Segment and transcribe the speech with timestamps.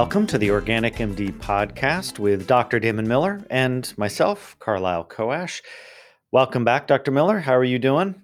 [0.00, 2.80] Welcome to the Organic MD podcast with Dr.
[2.80, 5.60] Damon Miller and myself, Carlisle Coash.
[6.32, 7.10] Welcome back, Dr.
[7.10, 7.38] Miller.
[7.38, 8.14] How are you doing?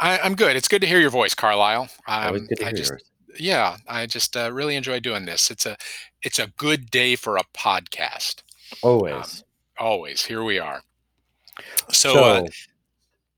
[0.00, 0.56] I, am good.
[0.56, 1.90] It's good to hear your voice, Carlisle.
[2.08, 3.02] Um, Always good to hear just, yours.
[3.38, 5.50] Yeah, I just uh, really enjoy doing this.
[5.50, 5.76] It's a
[6.22, 8.36] it's a good day for a podcast.
[8.80, 9.44] Always.
[9.78, 10.24] Um, always.
[10.24, 10.80] Here we are.
[11.92, 12.46] So, so uh,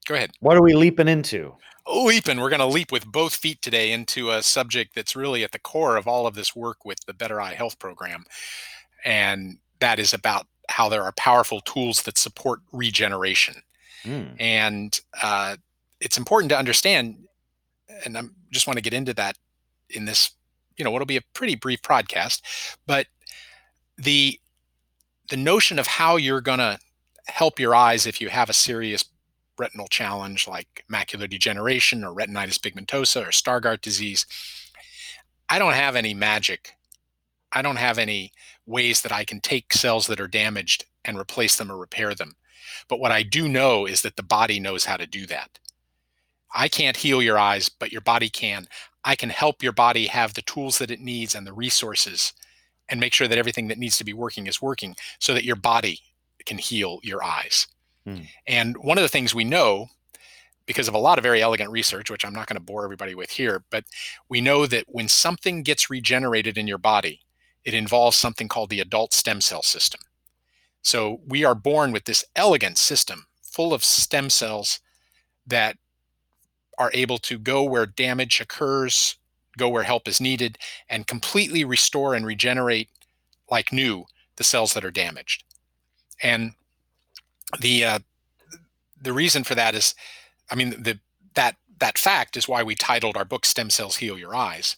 [0.06, 0.30] go ahead.
[0.38, 1.52] What are we leaping into?
[1.88, 2.40] Leaping.
[2.40, 5.58] We're going to leap with both feet today into a subject that's really at the
[5.58, 8.24] core of all of this work with the Better Eye Health Program.
[9.04, 13.62] And that is about how there are powerful tools that support regeneration.
[14.04, 14.36] Mm.
[14.38, 15.56] And uh,
[16.00, 17.16] it's important to understand,
[18.04, 19.38] and I just want to get into that
[19.90, 20.30] in this,
[20.76, 22.42] you know, what'll be a pretty brief podcast,
[22.86, 23.06] but
[23.96, 24.38] the
[25.30, 26.78] the notion of how you're going to
[27.26, 29.04] help your eyes if you have a serious
[29.58, 34.26] retinal challenge like macular degeneration or retinitis pigmentosa or Stargardt disease.
[35.48, 36.74] I don't have any magic.
[37.52, 38.32] I don't have any
[38.66, 42.34] ways that I can take cells that are damaged and replace them or repair them.
[42.88, 45.58] But what I do know is that the body knows how to do that.
[46.54, 48.68] I can't heal your eyes, but your body can.
[49.04, 52.32] I can help your body have the tools that it needs and the resources
[52.88, 55.56] and make sure that everything that needs to be working is working so that your
[55.56, 56.00] body
[56.46, 57.66] can heal your eyes.
[58.16, 58.22] Hmm.
[58.46, 59.88] And one of the things we know,
[60.66, 63.14] because of a lot of very elegant research, which I'm not going to bore everybody
[63.14, 63.84] with here, but
[64.28, 67.20] we know that when something gets regenerated in your body,
[67.64, 70.00] it involves something called the adult stem cell system.
[70.82, 74.80] So we are born with this elegant system full of stem cells
[75.46, 75.76] that
[76.78, 79.16] are able to go where damage occurs,
[79.56, 82.88] go where help is needed, and completely restore and regenerate
[83.50, 84.04] like new
[84.36, 85.42] the cells that are damaged.
[86.22, 86.52] And
[87.60, 87.98] the uh,
[89.00, 89.94] the reason for that is,
[90.50, 90.98] I mean, the
[91.34, 94.76] that that fact is why we titled our book "Stem Cells Heal Your Eyes."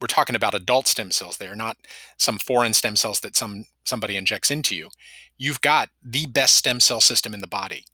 [0.00, 1.36] We're talking about adult stem cells.
[1.36, 1.76] They are not
[2.16, 4.88] some foreign stem cells that some somebody injects into you.
[5.38, 7.84] You've got the best stem cell system in the body.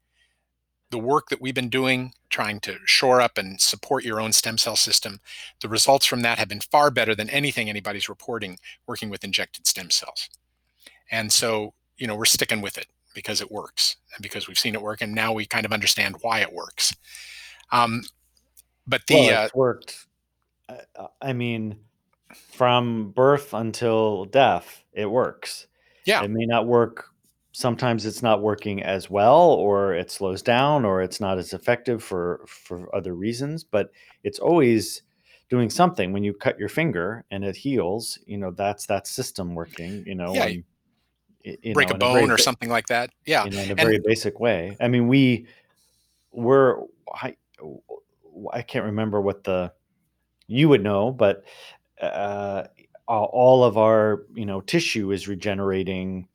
[0.91, 4.56] The work that we've been doing, trying to shore up and support your own stem
[4.56, 5.21] cell system,
[5.61, 9.66] the results from that have been far better than anything anybody's reporting working with injected
[9.66, 10.31] stem cells.
[11.11, 14.74] And so, you know, we're sticking with it because it works and because we've seen
[14.74, 16.94] it work and now we kind of understand why it works.
[17.72, 18.02] Um,
[18.86, 20.06] but the well, uh, worked
[20.69, 21.76] uh, i mean
[22.34, 25.66] from birth until death it works.
[26.04, 26.22] Yeah.
[26.22, 27.06] It may not work
[27.52, 32.02] sometimes it's not working as well or it slows down or it's not as effective
[32.02, 33.90] for for other reasons but
[34.25, 35.02] it's always
[35.48, 36.12] doing something.
[36.12, 40.14] When you cut your finger and it heals you know that's that system working you
[40.14, 40.64] know yeah, and,
[41.72, 43.10] break know, a bone a or something like that.
[43.26, 44.76] Yeah, you know, in a very basic way.
[44.81, 45.47] I mean, we
[46.32, 47.36] were I,
[48.53, 49.72] I can't remember what the
[50.47, 51.44] you would know, but
[52.00, 52.64] uh,
[53.06, 56.28] all of our you know tissue is regenerating.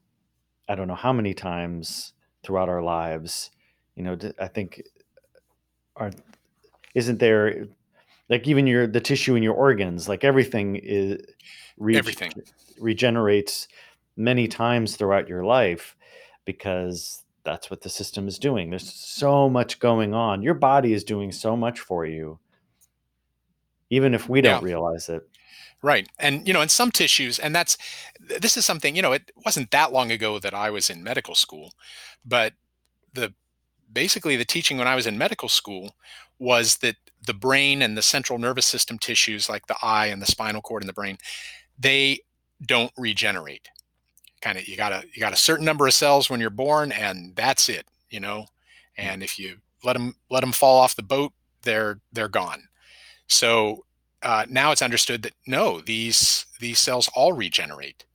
[0.67, 2.13] I don't know how many times
[2.43, 3.51] throughout our lives.
[3.95, 4.81] You know, I think
[5.95, 6.11] are
[6.95, 7.67] isn't there
[8.29, 11.21] like even your the tissue in your organs like everything is
[11.77, 12.33] re- everything
[12.79, 13.67] regenerates
[14.15, 15.95] many times throughout your life
[16.45, 18.69] because that's what the system is doing.
[18.69, 20.41] There's so much going on.
[20.41, 22.39] Your body is doing so much for you,
[23.89, 25.27] even if we don't realize it.
[25.81, 26.07] Right.
[26.17, 27.77] And, you know, in some tissues, and that's,
[28.19, 31.35] this is something, you know, it wasn't that long ago that I was in medical
[31.35, 31.73] school,
[32.23, 32.53] but
[33.13, 33.33] the,
[33.91, 35.95] basically the teaching when I was in medical school
[36.39, 40.25] was that the brain and the central nervous system tissues, like the eye and the
[40.25, 41.17] spinal cord and the brain,
[41.77, 42.19] they
[42.65, 43.67] don't regenerate
[44.43, 46.91] kind of you got a you got a certain number of cells when you're born
[46.91, 48.41] and that's it you know?
[48.99, 49.05] Mm.
[49.05, 51.31] and if you let them let them fall off the boat
[51.63, 52.63] they're they're gone.
[53.27, 53.85] So
[54.21, 58.05] uh, now it's understood that no these these cells all regenerate.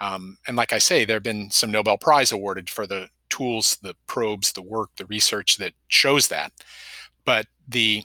[0.00, 3.78] Um, and like i say there have been some nobel prize awarded for the tools
[3.82, 6.52] the probes the work the research that shows that.
[7.24, 8.04] But the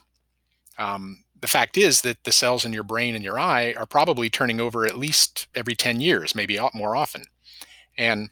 [0.78, 4.30] um, the fact is that the cells in your brain and your eye are probably
[4.30, 7.24] turning over at least every 10 years maybe more often
[7.98, 8.30] and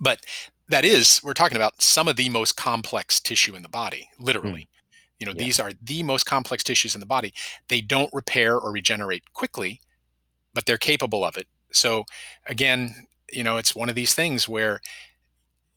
[0.00, 0.20] but
[0.68, 4.62] that is, we're talking about some of the most complex tissue in the body, literally.
[4.62, 4.66] Mm.
[5.18, 5.44] You know, yeah.
[5.44, 7.34] these are the most complex tissues in the body.
[7.68, 9.80] They don't repair or regenerate quickly,
[10.54, 11.46] but they're capable of it.
[11.72, 12.04] So
[12.46, 14.80] again, you know, it's one of these things where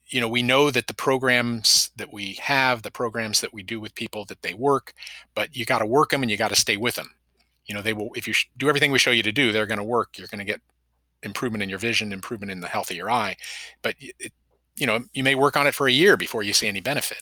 [0.08, 3.80] you know we know that the programs that we have the programs that we do
[3.80, 4.94] with people that they work
[5.34, 7.10] but you got to work them and you got to stay with them
[7.66, 9.80] you know they will if you do everything we show you to do they're going
[9.80, 10.62] to work you're going to get
[11.24, 13.36] improvement in your vision, improvement in the health of your eye.
[13.82, 14.32] But it,
[14.76, 17.22] you know, you may work on it for a year before you see any benefit.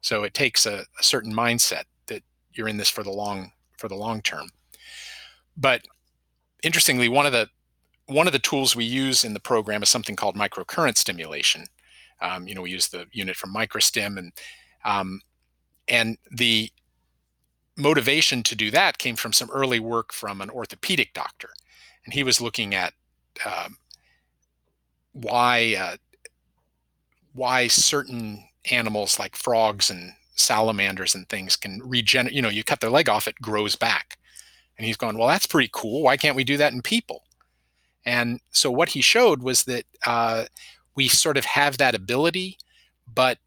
[0.00, 2.22] So it takes a, a certain mindset that
[2.52, 4.48] you're in this for the long for the long term.
[5.56, 5.82] But
[6.62, 7.48] interestingly, one of the
[8.06, 11.66] one of the tools we use in the program is something called microcurrent stimulation.
[12.20, 14.32] Um, you know, we use the unit from MicroStim, and
[14.84, 15.20] um,
[15.88, 16.70] and the
[17.76, 21.50] motivation to do that came from some early work from an orthopedic doctor,
[22.04, 22.92] and he was looking at
[23.44, 23.76] um,
[25.12, 25.96] why uh,
[27.34, 32.34] why certain animals like frogs and salamanders and things can regenerate.
[32.34, 34.18] You know, you cut their leg off, it grows back.
[34.76, 36.02] And he's going, well, that's pretty cool.
[36.02, 37.24] Why can't we do that in people?
[38.04, 40.44] And so what he showed was that uh,
[40.96, 42.58] we sort of have that ability,
[43.12, 43.38] but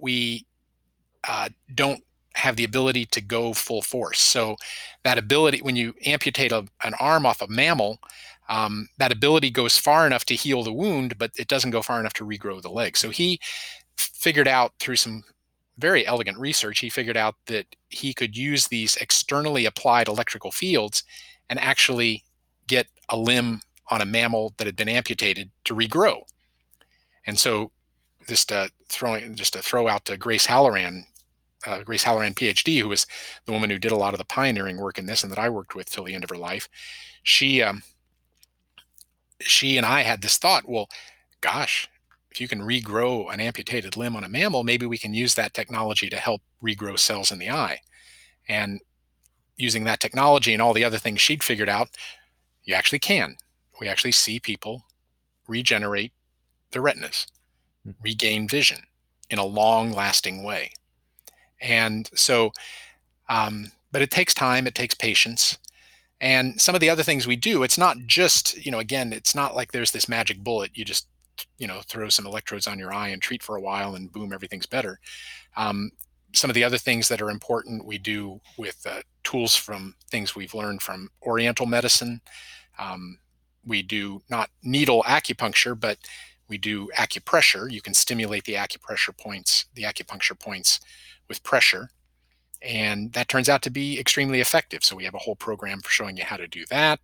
[0.00, 0.46] we
[1.28, 2.02] uh, don't
[2.38, 4.20] have the ability to go full force.
[4.20, 4.56] So
[5.04, 7.98] that ability, when you amputate a, an arm off a mammal,
[8.48, 12.00] um, that ability goes far enough to heal the wound, but it doesn't go far
[12.00, 12.96] enough to regrow the leg.
[12.96, 13.40] So he
[13.96, 15.24] figured out through some
[15.78, 21.04] very elegant research, he figured out that he could use these externally applied electrical fields
[21.50, 22.24] and actually
[22.66, 26.20] get a limb on a mammal that had been amputated to regrow.
[27.26, 27.70] And so,
[28.28, 31.06] just uh, throwing just to throw out to Grace Halloran,
[31.68, 33.06] uh, Grace Halloran, PhD, who was
[33.44, 35.50] the woman who did a lot of the pioneering work in this, and that I
[35.50, 36.68] worked with till the end of her life.
[37.22, 37.82] She um,
[39.40, 40.68] she and I had this thought.
[40.68, 40.88] Well,
[41.40, 41.88] gosh,
[42.30, 45.54] if you can regrow an amputated limb on a mammal, maybe we can use that
[45.54, 47.78] technology to help regrow cells in the eye.
[48.48, 48.80] And
[49.56, 51.90] using that technology and all the other things she'd figured out,
[52.64, 53.36] you actually can.
[53.80, 54.84] We actually see people
[55.46, 56.12] regenerate
[56.70, 57.26] their retinas,
[57.84, 57.92] hmm.
[58.02, 58.78] regain vision
[59.30, 60.72] in a long lasting way.
[61.60, 62.52] And so,
[63.28, 65.58] um, but it takes time, it takes patience.
[66.20, 69.34] And some of the other things we do, it's not just, you know, again, it's
[69.34, 70.76] not like there's this magic bullet.
[70.76, 71.06] You just
[71.58, 74.32] you know throw some electrodes on your eye and treat for a while and boom
[74.32, 74.98] everything's better
[75.56, 75.90] um,
[76.34, 80.34] some of the other things that are important we do with uh, tools from things
[80.34, 82.20] we've learned from oriental medicine
[82.78, 83.18] um,
[83.64, 85.98] we do not needle acupuncture but
[86.48, 90.80] we do acupressure you can stimulate the acupressure points the acupuncture points
[91.28, 91.90] with pressure
[92.60, 95.90] and that turns out to be extremely effective so we have a whole program for
[95.90, 97.00] showing you how to do that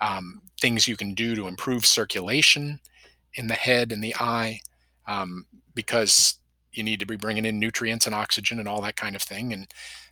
[0.00, 2.80] um, things you can do to improve circulation
[3.34, 4.60] in the head and the eye
[5.06, 6.38] um, because
[6.72, 9.52] you need to be bringing in nutrients and oxygen and all that kind of thing.
[9.52, 9.66] And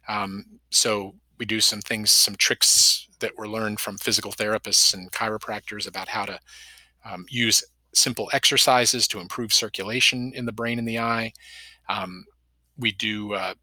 [0.08, 5.10] um, so we do some things, some tricks that were learned from physical therapists and
[5.12, 6.38] chiropractors about how to
[7.04, 7.64] um, use
[7.94, 11.32] simple exercises to improve circulation in the brain and the eye.
[11.88, 12.24] Um,
[12.78, 13.54] we do uh,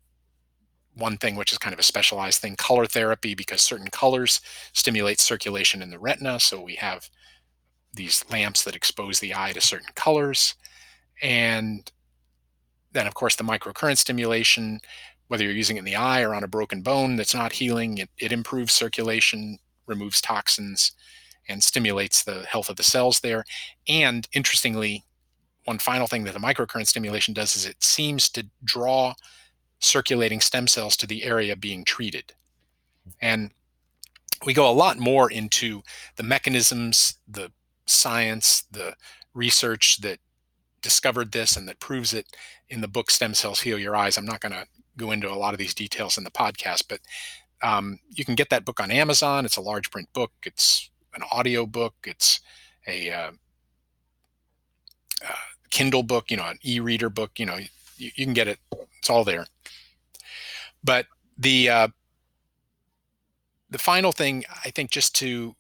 [0.96, 4.42] one thing which is kind of a specialized thing color therapy because certain colors
[4.74, 7.10] stimulate circulation in the retina so we have
[7.96, 10.56] these lamps that expose the eye to certain colors.
[11.22, 11.90] And
[12.92, 14.80] then, of course, the microcurrent stimulation,
[15.28, 17.98] whether you're using it in the eye or on a broken bone that's not healing,
[17.98, 19.58] it, it improves circulation,
[19.88, 20.92] removes toxins,
[21.48, 23.44] and stimulates the health of the cells there.
[23.88, 25.04] And interestingly,
[25.66, 29.14] one final thing that the microcurrent stimulation does is it seems to draw
[29.80, 32.34] circulating stem cells to the area being treated.
[33.22, 33.52] And
[34.46, 35.82] we go a lot more into
[36.16, 37.52] the mechanisms, the
[37.86, 38.96] science, the
[39.34, 40.20] research that
[40.82, 42.28] discovered this and that proves it
[42.70, 44.18] in the book Stem Cells Heal Your Eyes.
[44.18, 44.66] I'm not going to
[44.98, 47.00] go into a lot of these details in the podcast, but
[47.64, 49.46] um, you can get that book on Amazon.
[49.46, 50.32] It's a large print book.
[50.44, 51.96] It's an audio book.
[52.04, 52.40] It's
[52.88, 53.32] a uh,
[55.28, 55.34] uh,
[55.76, 57.38] Kindle book, you know, an e-reader book.
[57.38, 57.68] You know, you,
[58.16, 58.60] you, can get it.
[58.98, 59.46] It's all there.
[60.82, 61.88] But the uh,
[63.70, 65.54] the final thing, I think, just to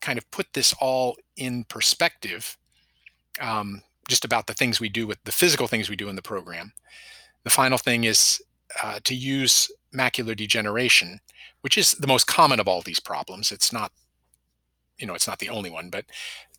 [0.00, 2.56] kind of put this all in perspective,
[3.42, 6.22] um, just about the things we do with the physical things we do in the
[6.22, 6.72] program.
[7.44, 8.40] The final thing is
[8.82, 11.20] uh, to use macular degeneration,
[11.60, 13.52] which is the most common of all these problems.
[13.52, 13.92] It's not,
[14.96, 16.06] you know, it's not the only one, but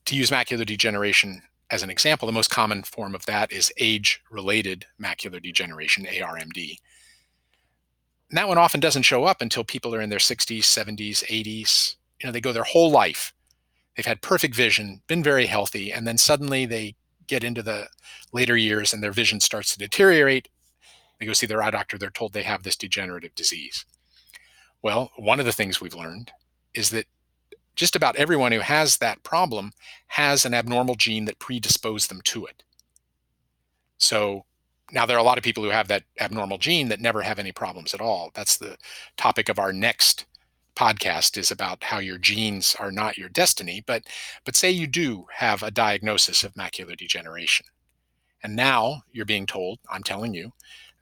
[0.05, 1.41] to use macular degeneration
[1.73, 6.77] as an example, the most common form of that is age-related macular degeneration, ARMD.
[8.29, 11.95] And that one often doesn't show up until people are in their 60s, 70s, 80s,
[12.21, 13.33] you know they go their whole life.
[13.97, 16.95] They've had perfect vision been very healthy and then suddenly they
[17.27, 17.87] get into the
[18.31, 20.49] later years and their vision starts to deteriorate.
[21.19, 23.85] They go see their eye doctor they're told they have this degenerative disease.
[24.81, 26.31] Well one of the things we've learned
[26.73, 27.07] is that
[27.75, 29.71] just about everyone who has that problem
[30.07, 32.63] has an abnormal gene that predisposed them to it.
[33.97, 34.45] So
[34.91, 37.39] now there are a lot of people who have that abnormal gene that never have
[37.39, 38.31] any problems at all.
[38.33, 38.77] That's the
[39.17, 40.25] topic of our next
[40.75, 44.03] podcast is about how your genes are not your destiny but
[44.43, 47.65] but say you do have a diagnosis of macular degeneration.
[48.41, 50.51] And now you're being told i'm telling you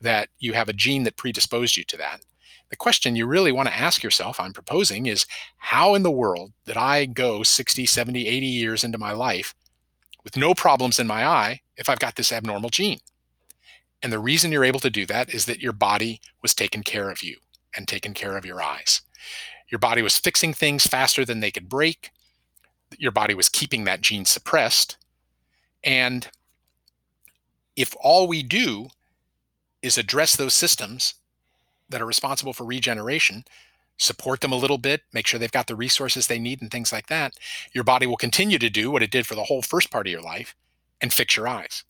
[0.01, 2.21] that you have a gene that predisposed you to that
[2.71, 5.25] The question you really want to ask yourself, I'm proposing, is
[5.57, 9.53] how in the world did I go 60, 70, 80 years into my life
[10.23, 12.99] with no problems in my eye if I've got this abnormal gene?
[14.01, 17.09] And the reason you're able to do that is that your body was taking care
[17.09, 17.37] of you
[17.75, 19.01] and taking care of your eyes.
[19.69, 22.11] Your body was fixing things faster than they could break.
[22.97, 24.97] Your body was keeping that gene suppressed.
[25.83, 26.29] And
[27.75, 28.87] if all we do
[29.81, 31.15] is address those systems
[31.91, 33.43] that are responsible for regeneration,
[33.97, 36.91] support them a little bit, make sure they've got the resources they need and things
[36.91, 37.33] like that,
[37.73, 40.11] your body will continue to do what it did for the whole first part of
[40.11, 40.55] your life
[41.01, 41.83] and fix your eyes.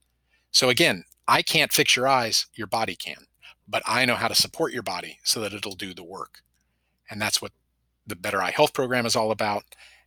[0.52, 3.28] So again, I can't fix your eyes, your body can,
[3.68, 6.40] but I know how to support your body so that it'll do the work.
[7.10, 7.54] And that's what
[8.06, 9.64] the Better Eye Health Program is all about.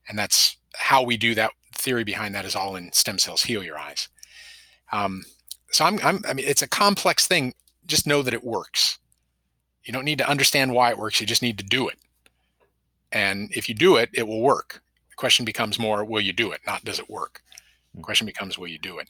[0.09, 1.53] And that's how we do that.
[1.75, 4.09] Theory behind that is all in Stem Cells Heal Your Eyes.
[4.93, 5.25] Um,
[5.71, 7.55] so I'm, I'm, I mean, it's a complex thing.
[7.87, 8.99] Just know that it works.
[9.85, 11.21] You don't need to understand why it works.
[11.21, 11.99] You just need to do it.
[13.13, 14.83] And if you do it, it will work.
[15.11, 16.61] The question becomes more, will you do it?
[16.67, 17.43] Not does it work?
[17.93, 18.05] The hmm.
[18.05, 19.09] question becomes, will you do it?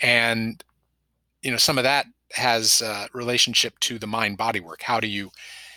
[0.00, 0.62] And
[1.42, 4.82] you know, some of that has relationship to the mind body work.
[4.82, 5.30] How do you,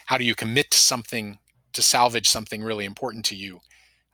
[0.08, 1.38] how do you commit to something
[1.74, 3.60] to salvage something really important to you?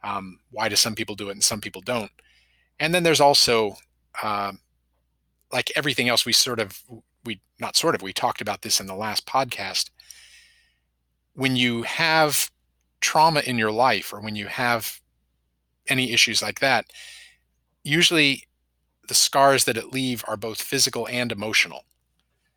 [0.04, 2.12] Um, why do some people do it and some people don't?
[2.80, 3.78] And then there's also,
[4.22, 4.52] uh,
[5.54, 6.78] like everything else, we sort of,
[7.24, 9.90] we not sort of, we talked about this in the last podcast
[11.36, 12.50] when you have
[13.02, 15.00] trauma in your life or when you have
[15.88, 16.86] any issues like that,
[17.84, 18.48] usually
[19.08, 21.84] the scars that it leave are both physical and emotional.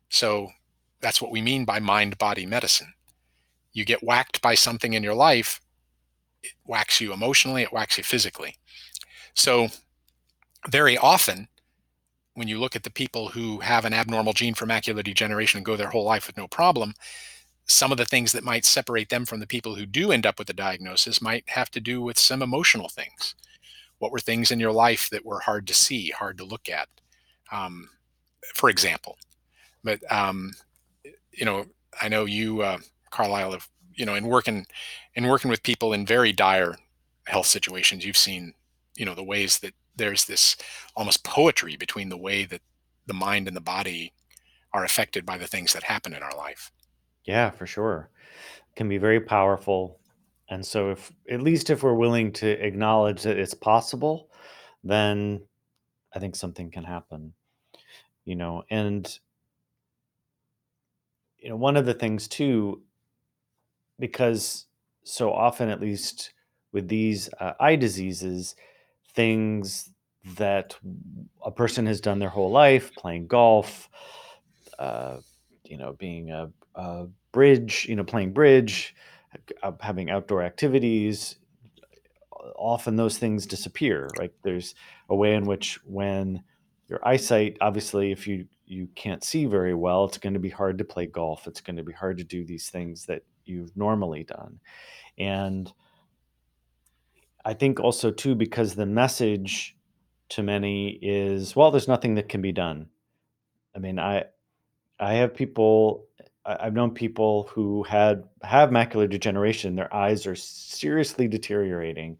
[0.09, 0.49] So
[1.01, 2.93] that's what we mean by mind body medicine.
[3.73, 5.61] You get whacked by something in your life,
[6.41, 8.55] it whacks you emotionally, it whacks you physically.
[9.35, 9.67] So
[10.69, 11.47] very often,
[12.33, 15.65] when you look at the people who have an abnormal gene for macular degeneration and
[15.65, 16.93] go their whole life with no problem,
[17.69, 20.39] some of the things that might separate them from the people who do end up
[20.39, 23.35] with the diagnosis might have to do with some emotional things.
[23.99, 26.87] What were things in your life that were hard to see, hard to look at,
[27.51, 27.89] um,
[28.55, 29.17] for example?
[29.83, 30.53] But um,
[31.31, 31.65] you know,
[32.01, 32.79] I know you, uh,
[33.11, 34.65] Carlisle, have you know, in working
[35.15, 36.75] in working with people in very dire
[37.27, 38.53] health situations, you've seen
[38.95, 40.55] you know the ways that there's this
[40.95, 42.61] almost poetry between the way that
[43.05, 44.13] the mind and the body
[44.73, 46.71] are affected by the things that happen in our life.
[47.25, 48.09] Yeah, for sure.
[48.75, 49.99] Can be very powerful.
[50.49, 54.29] And so if at least if we're willing to acknowledge that it's possible,
[54.83, 55.41] then
[56.15, 57.33] I think something can happen.
[58.25, 59.19] You know, and
[61.39, 62.81] you know, one of the things too,
[63.99, 64.65] because
[65.03, 66.33] so often, at least
[66.71, 68.55] with these uh, eye diseases,
[69.13, 69.89] things
[70.37, 70.75] that
[71.43, 73.89] a person has done their whole life, playing golf,
[74.77, 75.17] uh,
[75.63, 76.49] you know, being a,
[76.79, 78.95] a bridge, you know, playing bridge,
[79.61, 81.35] uh, having outdoor activities,
[82.55, 84.07] often those things disappear.
[84.17, 84.31] Right?
[84.43, 84.75] There's
[85.09, 86.43] a way in which when
[86.87, 90.77] your eyesight, obviously, if you you can't see very well, it's going to be hard
[90.77, 91.47] to play golf.
[91.47, 94.59] It's going to be hard to do these things that you've normally done,
[95.17, 95.71] and
[97.43, 99.75] I think also too because the message
[100.29, 102.87] to many is well, there's nothing that can be done.
[103.75, 104.25] I mean, I
[104.99, 106.08] I have people
[106.45, 109.75] I- have known people who had have macular degeneration.
[109.75, 112.17] Their eyes are seriously deteriorating,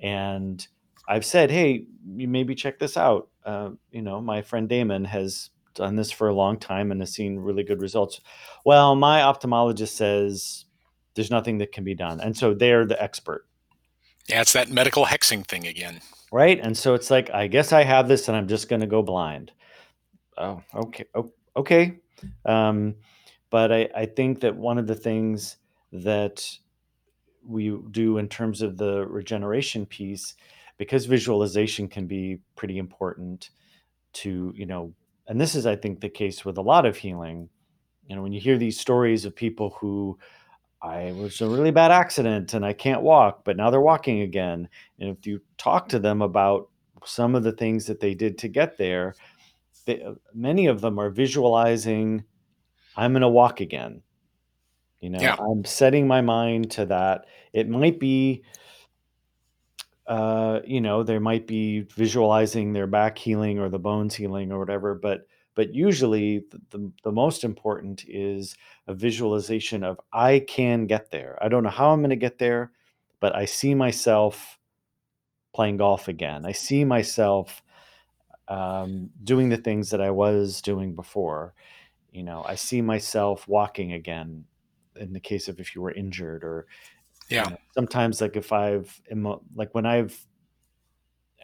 [0.00, 0.66] and
[1.08, 1.84] I've said, "Hey,
[2.16, 6.28] you maybe check this out." Uh, you know, my friend Damon has done this for
[6.28, 8.20] a long time and has seen really good results.
[8.64, 10.64] Well, my ophthalmologist says
[11.14, 13.46] there's nothing that can be done, and so they're the expert.
[14.28, 16.00] Yeah, it's that medical hexing thing again.
[16.32, 18.86] Right, and so it's like, I guess I have this, and I'm just going to
[18.86, 19.50] go blind.
[20.38, 21.98] Oh, okay, oh, okay.
[22.44, 22.94] Um,
[23.50, 25.56] but I, I think that one of the things
[25.92, 26.46] that
[27.44, 30.34] we do in terms of the regeneration piece,
[30.78, 33.50] because visualization can be pretty important
[34.12, 34.94] to, you know,
[35.26, 37.48] and this is, I think, the case with a lot of healing.
[38.08, 40.18] You know, when you hear these stories of people who
[40.82, 44.68] I was a really bad accident and I can't walk, but now they're walking again.
[44.98, 46.68] And if you talk to them about
[47.04, 49.14] some of the things that they did to get there,
[49.86, 52.24] they, uh, many of them are visualizing
[52.96, 54.02] I'm going to walk again.
[55.00, 55.36] You know, Yeah.
[55.38, 57.26] I'm setting my mind to that.
[57.52, 58.42] It might be,
[60.06, 64.58] uh, you know, they might be visualizing their back healing or the bones healing or
[64.58, 68.56] whatever, but but usually the, the, the most important is
[68.86, 71.38] a visualization of I can get there.
[71.42, 72.72] I don't know how I'm going to get there,
[73.18, 74.58] but I see myself
[75.52, 76.46] playing golf again.
[76.46, 77.62] I see myself
[78.48, 81.54] um, doing the things that I was doing before
[82.12, 84.44] you know i see myself walking again
[84.96, 86.66] in the case of if you were injured or
[87.28, 87.44] Yeah.
[87.44, 89.00] you know, sometimes like if I've
[89.54, 90.18] like when I've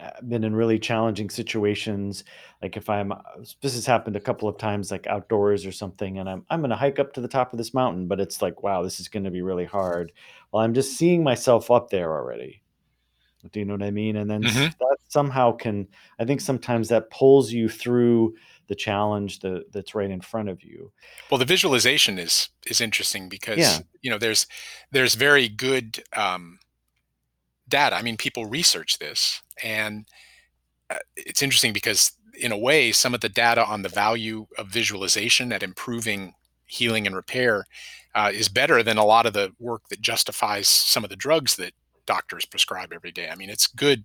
[0.00, 2.22] uh, been in really challenging situations
[2.60, 3.16] like if i'm uh,
[3.62, 6.68] this has happened a couple of times like outdoors or something and i'm i'm going
[6.68, 9.08] to hike up to the top of this mountain but it's like wow this is
[9.08, 10.12] going to be really hard.
[10.52, 12.62] Well i'm just seeing myself up there already.
[13.52, 14.16] Do you know what i mean?
[14.16, 18.34] And then hmm that somehow can i think sometimes that pulls you through
[18.68, 20.92] the challenge that, that's right in front of you
[21.30, 24.46] Well, the visualization is is interesting yeah because you know there's
[24.90, 26.58] there's very good um,
[27.68, 27.96] data.
[27.96, 30.06] I mean, people research this, and
[30.90, 34.68] uh, it's interesting because in a way, some of the data on the value of
[34.68, 36.34] visualization at improving
[36.66, 37.64] healing and repair
[38.14, 41.56] uh, is better than a lot of the work that justifies some of the drugs
[41.56, 41.72] that
[42.06, 43.28] doctors prescribe every day.
[43.30, 44.04] I mean, it's good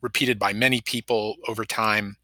[0.00, 2.16] repeated by many people over time.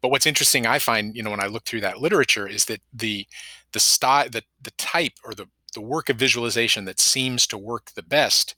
[0.00, 2.80] But what's interesting i find you know when i look through that literature is that
[2.92, 3.26] the
[3.72, 7.90] the style the, the type or the the work of visualization that seems to work
[7.96, 8.54] the best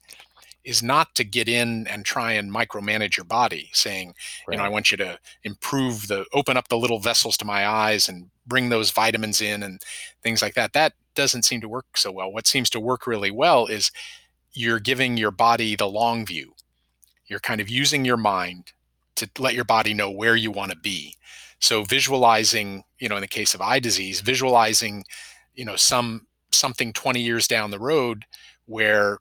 [0.65, 4.13] is not to get in and try and micromanage your body saying
[4.51, 7.67] you know i want you to improve the open up the little vessels to my
[7.67, 9.83] eyes and bring those vitamins in and
[10.23, 10.75] things like that.
[10.75, 12.31] That doesn't seem to work so well.
[12.31, 13.91] What seems to work really well is
[14.53, 16.53] you're giving your body the long view
[17.31, 18.73] you're kind of using your mind
[19.17, 21.17] to let your body know where you want to be.
[21.61, 25.05] So visualizing, you know, in the case of eye disease, visualizing,
[25.55, 28.25] you know, some something 20 years down the road
[28.67, 29.19] where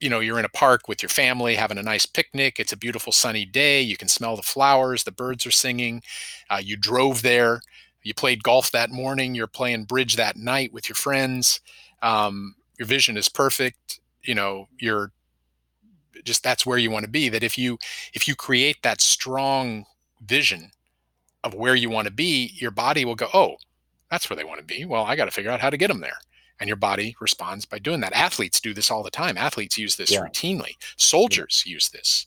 [0.00, 2.76] you know you're in a park with your family having a nice picnic it's a
[2.76, 6.02] beautiful sunny day you can smell the flowers the birds are singing
[6.50, 7.60] uh, you drove there
[8.02, 11.60] you played golf that morning you're playing bridge that night with your friends
[12.02, 15.12] um, your vision is perfect you know you're
[16.24, 17.78] just that's where you want to be that if you
[18.14, 19.84] if you create that strong
[20.22, 20.70] vision
[21.44, 23.56] of where you want to be your body will go oh
[24.10, 24.84] that's where they want to be.
[24.84, 26.18] Well i got to figure out how to get them there.
[26.58, 28.14] And your body responds by doing that.
[28.14, 29.36] Athletes do this all the time.
[29.36, 30.20] Athletes use this yeah.
[30.20, 30.68] routinely.
[30.68, 30.86] Yeah.
[30.96, 32.26] Soldiers use this.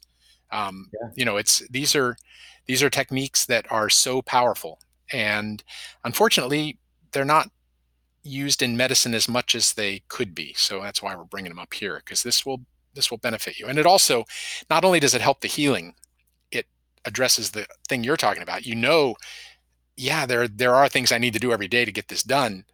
[0.51, 1.09] Um, yeah.
[1.15, 2.15] you know it's these are
[2.67, 4.79] these are techniques that are so powerful.
[5.11, 5.63] And
[6.03, 6.77] unfortunately
[7.11, 7.49] they're not
[8.23, 10.53] used in medicine as much as they could be.
[10.55, 12.61] So that's why we're bringing them up here because this will
[12.99, 13.67] this will benefit you.
[13.67, 14.25] And it also
[14.69, 15.95] not only does it help the healing,
[16.51, 16.67] it
[17.05, 18.65] addresses the thing you're talking about.
[18.65, 19.15] You know,
[19.97, 22.65] yeah, there there are things I need to do every day to get this done.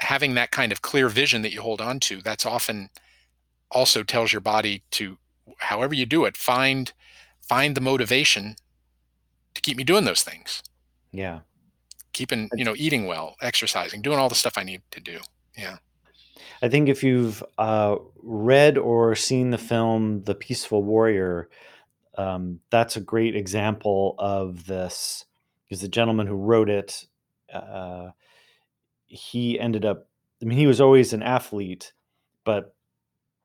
[0.00, 2.90] Having that kind of clear vision that you hold on to, that's often
[3.70, 5.18] also tells your body to
[5.58, 6.92] however you do it, find
[7.42, 8.56] find the motivation
[9.54, 10.62] to keep me doing those things.
[11.12, 11.40] yeah
[12.12, 15.20] Keeping, you know, eating well, exercising, doing all the stuff I need to do.
[15.56, 15.78] Yeah.
[16.64, 21.50] I think if you've uh, read or seen the film the peaceful warrior
[22.16, 25.26] um, that's a great example of this
[25.64, 27.04] because the gentleman who wrote it
[27.52, 28.12] uh,
[29.04, 30.08] he ended up
[30.40, 31.92] i mean he was always an athlete
[32.44, 32.74] but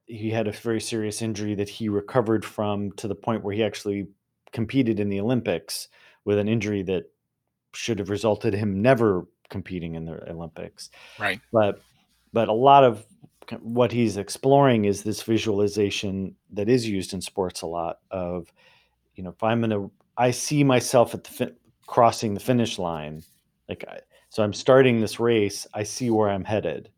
[0.06, 3.66] he had a very serious injury that he recovered from to the point where he
[3.66, 4.08] actually
[4.54, 5.90] competed in the olympics
[6.24, 7.12] with an injury that
[7.74, 11.42] should have resulted in him never competing in the olympics Right.
[11.52, 11.82] but
[12.34, 13.06] but a lot of
[13.62, 18.52] what he's exploring is this visualization that is used in sports a lot of
[19.16, 21.56] you know if i'm gonna i see myself at the fin-
[21.88, 23.24] crossing the finish line
[23.68, 26.92] like I, so i'm starting this race i see where i'm headed.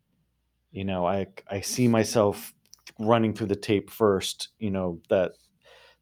[0.72, 2.52] You know i i see myself
[2.98, 5.32] running through the tape first you know that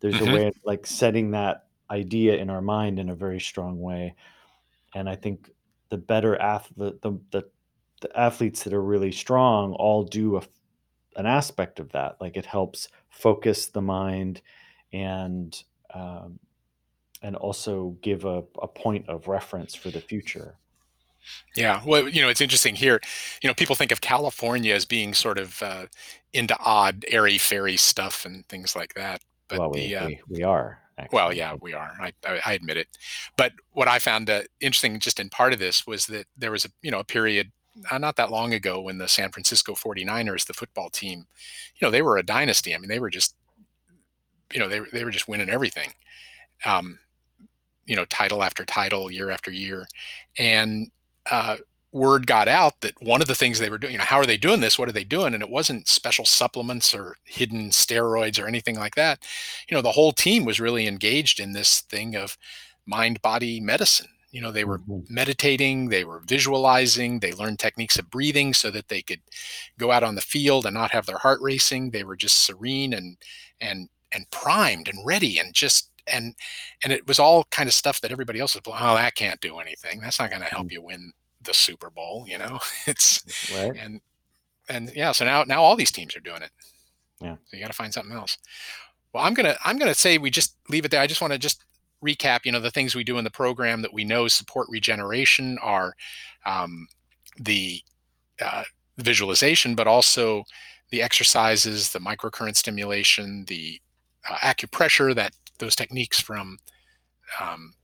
[0.01, 3.41] there's a hmm way of like setting that idea in our mind in a very
[3.41, 4.15] strong way.
[4.95, 5.51] And i think
[5.91, 7.45] the better athlete the, the
[8.01, 10.43] the athletes that are really strong all do a,
[11.17, 14.41] an aspect of that like it helps focus the mind
[14.93, 15.63] and
[15.95, 16.39] um,
[17.23, 20.57] and also give a, a point of reference for the future.
[21.55, 21.83] Yeah.
[21.85, 22.99] Well, you know, it's interesting here.
[23.43, 25.87] You know, people think of California as being sort of uh,
[26.33, 29.21] into odd, airy fairy stuff and things like that.
[29.49, 30.81] But Well, we the uh, we, we are
[31.13, 31.93] well, yeah, we are.
[32.01, 32.89] I, I, I admit it.
[33.37, 36.65] But what I found uh, interesting, just in part of this, was that there was
[36.65, 37.53] a you know a period
[37.99, 41.27] not that long ago when the San Francisco 49ers, the football team,
[41.77, 42.75] you know, they were a dynasty.
[42.75, 43.35] I mean, they were just
[44.53, 45.93] you know they they were just winning everything.
[46.65, 46.99] Um,
[47.87, 49.87] you know, title after title, year after year,
[50.39, 50.91] and
[51.31, 51.57] uh,
[51.93, 54.27] word got out that one of the things they were doing, you know, how are
[54.27, 54.79] they doing this?
[54.79, 55.35] What are they doing?
[55.35, 59.21] And it wasn't special supplements or hidden steroids or anything like that.
[59.69, 62.37] You know, the whole team was really engaged in this thing of
[62.87, 64.09] mind body medicine.
[64.33, 65.09] You know, they were Mhm.
[65.11, 69.21] meditating, they were visualizing, they learned techniques of breathing so that they could
[69.79, 71.91] go out on the field and not have their heart racing.
[71.91, 73.17] They were just serene and
[73.61, 76.35] and and primed and ready and just and
[76.83, 79.59] and it was all kind of stuff that everybody else was oh that can't do
[79.59, 80.73] anything that's not going to help Mhm.
[80.73, 81.13] you win
[81.43, 83.23] the super bowl you know it's
[83.55, 83.77] Right?
[83.77, 84.01] and
[84.69, 86.51] and yeah, so now now all these teams are doing it.
[87.21, 87.37] Yeah.
[87.47, 88.39] So you got to find something else.
[89.13, 91.01] Well, I'm gonna I'm gonna say we just leave it there.
[91.01, 91.65] I just want to just
[92.05, 92.41] recap.
[92.45, 95.95] You know, the things we do in the program that we know support regeneration are
[96.47, 96.89] um,
[97.39, 97.83] the
[98.41, 98.65] uh,
[98.99, 100.45] visualization, but also
[100.91, 103.81] the exercises, the microcurrent stimulation, the
[104.29, 106.59] uh, acupressure, that those techniques from
[107.41, 107.75] um,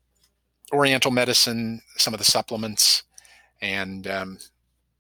[0.72, 3.05] Oriental medicine, some of the supplements,
[3.62, 4.38] and um,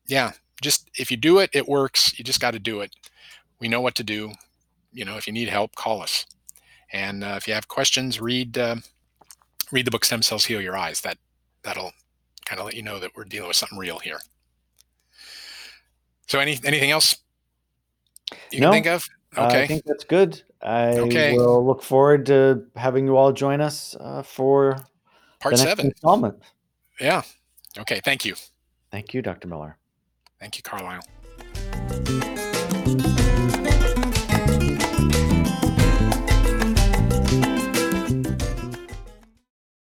[0.06, 2.16] yeah, just if you do it, it works.
[2.18, 2.94] You just got to do it.
[3.60, 4.32] We know what to do.
[4.92, 6.24] You know, if you need help, call us.
[6.92, 8.76] And uh, if you have questions, read uh,
[9.72, 11.18] read the book "Stem Cells Heal Your Eyes." That
[11.62, 11.92] that'll
[12.44, 14.18] kind of let you know that we're dealing with something real here.
[16.26, 17.16] So, any anything else
[18.50, 19.06] you no, can think of?
[19.36, 20.42] Okay, I think that's good.
[20.62, 21.36] I Okay.
[21.36, 24.78] will look forward to having you all join us uh, for
[25.40, 25.86] part seven.
[25.86, 26.42] installment.
[26.98, 27.22] Yeah.
[27.78, 28.00] Okay.
[28.04, 28.34] Thank you.
[28.90, 29.48] Thank you, Dr.
[29.48, 29.76] Miller.
[30.40, 31.02] Thank you, Carlisle.